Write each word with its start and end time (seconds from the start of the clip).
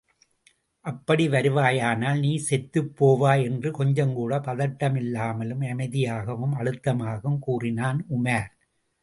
அப்படி 0.85 1.25
வருவாயானால் 1.29 2.19
நீ 2.19 2.31
செத்துப் 2.45 2.89
போவாய்! 2.97 3.43
என்று 3.43 3.71
கொஞ்சங்கூடப் 3.71 4.45
பதட்டமில்லாமல் 4.47 5.53
அமைதியாகவும் 5.69 6.57
அழுத்தமாகவும் 6.57 7.39
கூறினான் 7.39 8.01
உமார். 8.11 8.51